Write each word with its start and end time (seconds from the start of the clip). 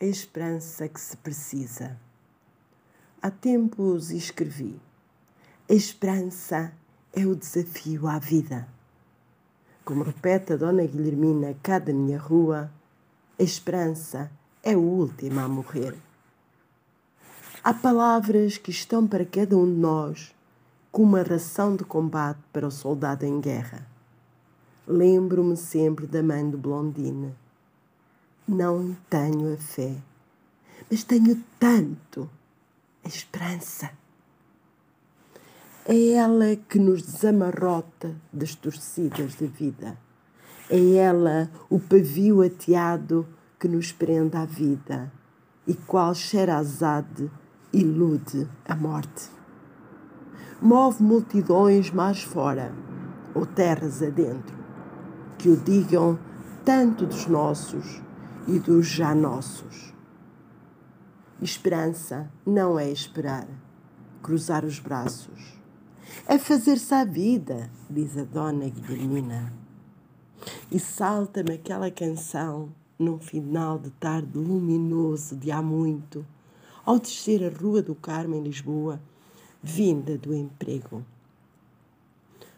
a 0.00 0.04
esperança 0.04 0.88
que 0.88 1.00
se 1.00 1.16
precisa. 1.16 1.98
Há 3.20 3.32
tempos 3.32 4.12
escrevi: 4.12 4.80
a 5.68 5.74
esperança 5.74 6.72
é 7.12 7.26
o 7.26 7.34
desafio 7.34 8.06
à 8.06 8.18
vida. 8.18 8.68
Como 9.84 10.04
repete 10.04 10.52
a 10.52 10.56
Dona 10.56 10.84
Guilhermina 10.86 11.56
cá 11.62 11.80
da 11.80 11.92
minha 11.92 12.18
rua, 12.18 12.70
a 13.38 13.42
esperança 13.42 14.30
é 14.62 14.76
o 14.76 14.80
último 14.80 15.40
a 15.40 15.48
morrer. 15.48 15.96
Há 17.64 17.74
palavras 17.74 18.56
que 18.56 18.70
estão 18.70 19.04
para 19.04 19.24
cada 19.24 19.56
um 19.56 19.66
de 19.66 19.80
nós 19.80 20.32
como 20.92 21.16
uma 21.16 21.22
ração 21.22 21.74
de 21.74 21.82
combate 21.82 22.40
para 22.52 22.68
o 22.68 22.70
soldado 22.70 23.26
em 23.26 23.40
guerra. 23.40 23.84
Lembro-me 24.86 25.56
sempre 25.56 26.06
da 26.06 26.22
mãe 26.22 26.48
do 26.48 26.56
Blondine 26.56 27.34
não 28.48 28.96
tenho 29.10 29.52
a 29.52 29.56
fé, 29.58 29.94
mas 30.90 31.04
tenho 31.04 31.44
tanto 31.58 32.28
a 33.04 33.08
esperança. 33.08 33.90
É 35.84 36.12
ela 36.12 36.56
que 36.56 36.78
nos 36.78 37.02
desamarrota 37.02 38.16
das 38.32 38.54
torcidas 38.54 39.34
da 39.34 39.46
vida. 39.46 39.98
É 40.70 40.94
ela 40.94 41.50
o 41.68 41.78
pavio 41.78 42.42
ateado 42.42 43.26
que 43.60 43.68
nos 43.68 43.92
prende 43.92 44.36
à 44.36 44.44
vida 44.44 45.12
e 45.66 45.74
qual 45.74 46.14
Sherazade 46.14 47.30
ilude 47.72 48.48
a 48.66 48.74
morte. 48.74 49.30
Move 50.60 51.02
multidões 51.02 51.90
mais 51.90 52.22
fora 52.22 52.72
ou 53.34 53.44
terras 53.44 54.02
adentro, 54.02 54.56
que 55.36 55.48
o 55.48 55.56
digam 55.56 56.18
tanto 56.64 57.06
dos 57.06 57.26
nossos 57.26 58.02
e 58.48 58.58
dos 58.58 58.86
já 58.86 59.14
nossos. 59.14 59.92
Esperança 61.42 62.32
não 62.46 62.78
é 62.78 62.90
esperar, 62.90 63.46
cruzar 64.22 64.64
os 64.64 64.78
braços. 64.78 65.58
É 66.26 66.38
fazer-se 66.38 66.94
à 66.94 67.04
vida, 67.04 67.70
diz 67.90 68.16
a 68.16 68.24
dona 68.24 68.70
Guilhermina. 68.70 69.52
E 70.72 70.80
salta-me 70.80 71.52
aquela 71.52 71.90
canção 71.90 72.72
num 72.98 73.18
final 73.18 73.78
de 73.78 73.90
tarde 73.90 74.38
luminoso 74.38 75.36
de 75.36 75.50
há 75.52 75.60
muito, 75.60 76.24
ao 76.86 76.98
descer 76.98 77.44
a 77.44 77.54
Rua 77.54 77.82
do 77.82 77.94
Carmo 77.94 78.34
em 78.34 78.42
Lisboa, 78.42 78.98
vinda 79.62 80.16
do 80.16 80.34
emprego. 80.34 81.04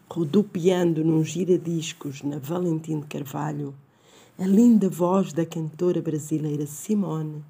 Rodopiando 0.09 1.03
num 1.03 1.21
giradiscos 1.21 2.21
na 2.21 2.39
Valentim 2.39 3.01
de 3.01 3.07
Carvalho, 3.07 3.75
a 4.37 4.45
linda 4.45 4.89
voz 4.89 5.33
da 5.33 5.45
cantora 5.45 6.01
brasileira 6.01 6.65
Simone 6.65 7.43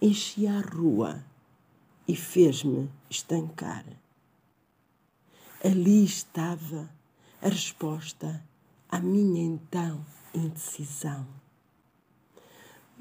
enchia 0.00 0.58
a 0.58 0.60
rua 0.60 1.24
e 2.06 2.14
fez-me 2.14 2.90
estancar. 3.08 3.84
Ali 5.64 6.04
estava 6.04 6.90
a 7.40 7.48
resposta 7.48 8.42
à 8.88 9.00
minha 9.00 9.42
então 9.42 10.04
indecisão. 10.34 11.26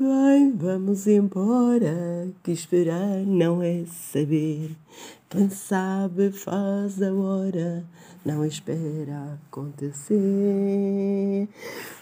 Vai, 0.02 0.52
vamos 0.56 1.06
embora, 1.06 2.28
que 2.42 2.52
esperar 2.52 3.20
não 3.24 3.62
é 3.62 3.86
saber. 3.86 4.76
Quem 5.30 5.48
sabe 5.48 6.32
faz 6.32 7.00
a 7.04 7.14
hora, 7.14 7.86
não 8.26 8.44
espera 8.44 9.38
acontecer. 9.48 10.18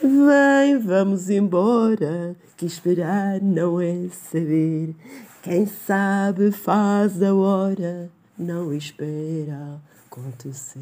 Vem, 0.02 0.80
vamos 0.80 1.30
embora, 1.30 2.38
que 2.56 2.66
esperar 2.66 3.42
não 3.42 3.82
é 3.82 4.08
saber. 4.08 4.96
Quem 5.44 5.66
sabe 5.66 6.54
faz 6.54 7.22
a 7.22 7.36
hora, 7.36 8.10
não 8.38 8.74
espera 8.74 9.82
acontecer. 10.08 10.80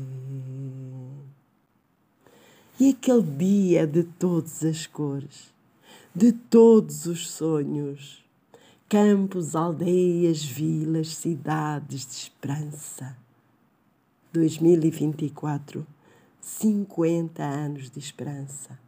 E 2.80 2.92
aquele 2.92 3.24
dia 3.24 3.88
de 3.88 4.04
todas 4.04 4.64
as 4.64 4.86
cores 4.86 5.57
de 6.18 6.32
todos 6.32 7.06
os 7.06 7.30
sonhos, 7.30 8.26
campos, 8.90 9.56
aldeias, 9.56 10.44
vilas, 10.44 11.16
cidades 11.16 12.08
de 12.08 12.14
esperança. 12.14 13.16
2024, 14.34 15.86
50 16.42 17.44
anos 17.44 17.92
de 17.92 18.00
esperança. 18.00 18.80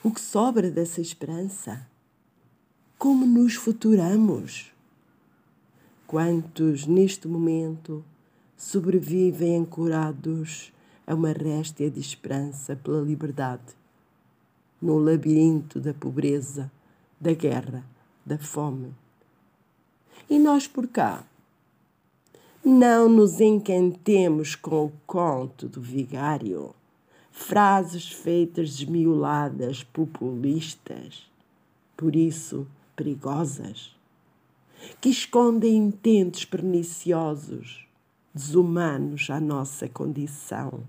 O 0.00 0.12
que 0.12 0.20
sobra 0.20 0.70
dessa 0.70 1.00
esperança? 1.00 1.84
Como 2.96 3.26
nos 3.26 3.56
futuramos? 3.56 4.72
Quantos 6.06 6.86
neste 6.86 7.26
momento 7.26 8.04
sobrevivem 8.56 9.56
ancorados 9.56 10.72
a 11.04 11.12
uma 11.16 11.32
réstia 11.32 11.90
de 11.90 11.98
esperança 11.98 12.76
pela 12.76 13.02
liberdade? 13.02 13.77
No 14.80 14.98
labirinto 14.98 15.80
da 15.80 15.92
pobreza, 15.92 16.70
da 17.20 17.32
guerra, 17.32 17.84
da 18.24 18.38
fome. 18.38 18.94
E 20.30 20.38
nós 20.38 20.66
por 20.66 20.86
cá? 20.86 21.24
Não 22.64 23.08
nos 23.08 23.40
encantemos 23.40 24.54
com 24.54 24.86
o 24.86 24.92
conto 25.06 25.68
do 25.68 25.80
vigário, 25.80 26.74
frases 27.30 28.10
feitas 28.10 28.76
desmioladas, 28.76 29.82
populistas, 29.82 31.28
por 31.96 32.14
isso 32.14 32.66
perigosas, 32.94 33.96
que 35.00 35.08
escondem 35.08 35.76
intentos 35.76 36.44
perniciosos, 36.44 37.86
desumanos 38.34 39.30
à 39.30 39.40
nossa 39.40 39.88
condição 39.88 40.82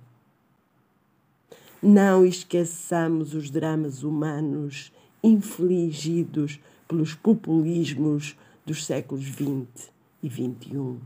não 1.81 2.25
esqueçamos 2.25 3.33
os 3.33 3.49
dramas 3.49 4.03
humanos 4.03 4.91
infligidos 5.23 6.59
pelos 6.87 7.13
populismos 7.13 8.35
dos 8.65 8.85
séculos 8.85 9.25
XX 9.25 9.91
e 10.21 10.29
XXI. 10.29 10.97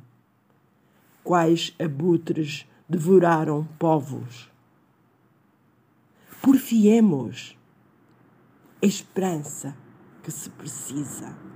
Quais 1.24 1.74
abutres 1.80 2.68
devoraram 2.90 3.68
povos? 3.78 4.52
Porfiemos 6.42 7.58
a 8.82 8.86
esperança 8.86 9.76
que 10.22 10.32
se 10.32 10.50
precisa. 10.50 11.53